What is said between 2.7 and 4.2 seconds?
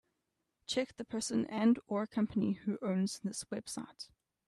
owns this website.